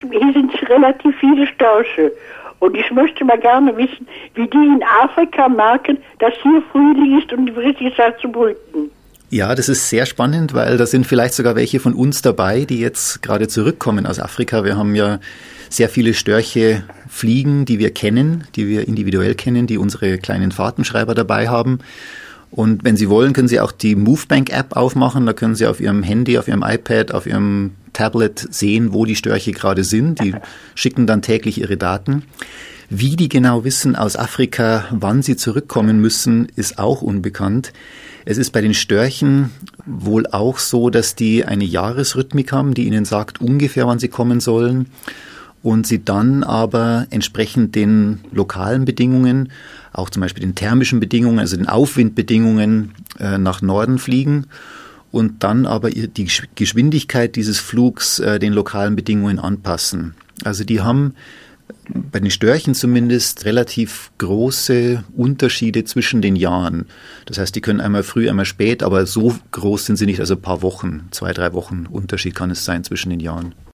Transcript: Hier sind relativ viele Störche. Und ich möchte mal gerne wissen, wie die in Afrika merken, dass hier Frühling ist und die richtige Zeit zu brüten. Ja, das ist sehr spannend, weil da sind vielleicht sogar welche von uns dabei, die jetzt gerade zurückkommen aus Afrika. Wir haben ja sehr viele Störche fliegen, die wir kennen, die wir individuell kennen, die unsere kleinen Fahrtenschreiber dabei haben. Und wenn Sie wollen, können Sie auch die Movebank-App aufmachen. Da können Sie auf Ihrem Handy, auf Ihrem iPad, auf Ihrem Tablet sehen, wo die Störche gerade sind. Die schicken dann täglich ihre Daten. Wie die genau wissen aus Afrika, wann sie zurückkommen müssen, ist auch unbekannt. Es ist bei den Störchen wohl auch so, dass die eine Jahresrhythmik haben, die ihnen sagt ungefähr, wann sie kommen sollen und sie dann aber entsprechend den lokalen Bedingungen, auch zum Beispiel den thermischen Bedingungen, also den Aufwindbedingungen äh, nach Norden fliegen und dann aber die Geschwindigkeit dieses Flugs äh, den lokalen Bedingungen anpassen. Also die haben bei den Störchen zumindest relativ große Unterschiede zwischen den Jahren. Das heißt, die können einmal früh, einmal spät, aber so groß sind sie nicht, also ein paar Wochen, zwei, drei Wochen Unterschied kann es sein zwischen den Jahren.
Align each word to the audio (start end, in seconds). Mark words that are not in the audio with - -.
Hier 0.00 0.32
sind 0.32 0.52
relativ 0.70 1.12
viele 1.18 1.44
Störche. 1.48 2.12
Und 2.60 2.76
ich 2.76 2.88
möchte 2.92 3.24
mal 3.24 3.38
gerne 3.38 3.76
wissen, 3.76 4.06
wie 4.34 4.46
die 4.46 4.56
in 4.56 4.80
Afrika 5.02 5.48
merken, 5.48 5.98
dass 6.20 6.34
hier 6.40 6.62
Frühling 6.70 7.18
ist 7.18 7.32
und 7.32 7.46
die 7.46 7.52
richtige 7.52 7.92
Zeit 7.96 8.18
zu 8.20 8.28
brüten. 8.28 8.92
Ja, 9.30 9.56
das 9.56 9.68
ist 9.68 9.90
sehr 9.90 10.06
spannend, 10.06 10.54
weil 10.54 10.76
da 10.76 10.86
sind 10.86 11.04
vielleicht 11.04 11.34
sogar 11.34 11.56
welche 11.56 11.80
von 11.80 11.94
uns 11.94 12.22
dabei, 12.22 12.64
die 12.64 12.78
jetzt 12.78 13.22
gerade 13.22 13.48
zurückkommen 13.48 14.06
aus 14.06 14.20
Afrika. 14.20 14.62
Wir 14.64 14.76
haben 14.76 14.94
ja 14.94 15.18
sehr 15.68 15.88
viele 15.88 16.14
Störche 16.14 16.84
fliegen, 17.08 17.64
die 17.64 17.80
wir 17.80 17.92
kennen, 17.92 18.44
die 18.54 18.68
wir 18.68 18.86
individuell 18.86 19.34
kennen, 19.34 19.66
die 19.66 19.78
unsere 19.78 20.18
kleinen 20.18 20.52
Fahrtenschreiber 20.52 21.16
dabei 21.16 21.48
haben. 21.48 21.80
Und 22.50 22.84
wenn 22.84 22.96
Sie 22.96 23.08
wollen, 23.08 23.32
können 23.32 23.48
Sie 23.48 23.60
auch 23.60 23.72
die 23.72 23.94
Movebank-App 23.94 24.76
aufmachen. 24.76 25.26
Da 25.26 25.32
können 25.32 25.54
Sie 25.54 25.66
auf 25.66 25.80
Ihrem 25.80 26.02
Handy, 26.02 26.38
auf 26.38 26.48
Ihrem 26.48 26.64
iPad, 26.66 27.12
auf 27.12 27.26
Ihrem 27.26 27.72
Tablet 27.92 28.46
sehen, 28.50 28.92
wo 28.92 29.04
die 29.04 29.16
Störche 29.16 29.52
gerade 29.52 29.84
sind. 29.84 30.20
Die 30.20 30.34
schicken 30.74 31.06
dann 31.06 31.22
täglich 31.22 31.60
ihre 31.60 31.76
Daten. 31.76 32.22
Wie 32.90 33.16
die 33.16 33.28
genau 33.28 33.64
wissen 33.64 33.96
aus 33.96 34.16
Afrika, 34.16 34.86
wann 34.90 35.22
sie 35.22 35.36
zurückkommen 35.36 36.00
müssen, 36.00 36.48
ist 36.56 36.78
auch 36.78 37.02
unbekannt. 37.02 37.72
Es 38.24 38.38
ist 38.38 38.50
bei 38.50 38.62
den 38.62 38.72
Störchen 38.72 39.50
wohl 39.84 40.26
auch 40.26 40.58
so, 40.58 40.88
dass 40.88 41.14
die 41.14 41.44
eine 41.44 41.64
Jahresrhythmik 41.64 42.52
haben, 42.52 42.72
die 42.72 42.84
ihnen 42.84 43.04
sagt 43.04 43.40
ungefähr, 43.42 43.86
wann 43.86 43.98
sie 43.98 44.08
kommen 44.08 44.40
sollen 44.40 44.86
und 45.62 45.86
sie 45.86 46.04
dann 46.04 46.44
aber 46.44 47.06
entsprechend 47.10 47.74
den 47.74 48.20
lokalen 48.32 48.84
Bedingungen, 48.84 49.50
auch 49.92 50.10
zum 50.10 50.20
Beispiel 50.20 50.42
den 50.42 50.54
thermischen 50.54 51.00
Bedingungen, 51.00 51.38
also 51.38 51.56
den 51.56 51.68
Aufwindbedingungen 51.68 52.92
äh, 53.18 53.38
nach 53.38 53.62
Norden 53.62 53.98
fliegen 53.98 54.46
und 55.10 55.42
dann 55.42 55.66
aber 55.66 55.90
die 55.90 56.28
Geschwindigkeit 56.54 57.36
dieses 57.36 57.58
Flugs 57.58 58.18
äh, 58.18 58.38
den 58.38 58.52
lokalen 58.52 58.96
Bedingungen 58.96 59.38
anpassen. 59.38 60.14
Also 60.44 60.64
die 60.64 60.80
haben 60.80 61.14
bei 61.88 62.20
den 62.20 62.30
Störchen 62.30 62.74
zumindest 62.74 63.44
relativ 63.44 64.10
große 64.18 65.04
Unterschiede 65.16 65.84
zwischen 65.84 66.22
den 66.22 66.36
Jahren. 66.36 66.86
Das 67.26 67.38
heißt, 67.38 67.54
die 67.54 67.60
können 67.60 67.80
einmal 67.80 68.02
früh, 68.02 68.28
einmal 68.28 68.44
spät, 68.44 68.82
aber 68.82 69.06
so 69.06 69.34
groß 69.52 69.86
sind 69.86 69.96
sie 69.96 70.06
nicht, 70.06 70.20
also 70.20 70.34
ein 70.34 70.42
paar 70.42 70.62
Wochen, 70.62 71.08
zwei, 71.10 71.32
drei 71.32 71.52
Wochen 71.52 71.86
Unterschied 71.86 72.34
kann 72.34 72.50
es 72.50 72.64
sein 72.64 72.84
zwischen 72.84 73.10
den 73.10 73.20
Jahren. 73.20 73.54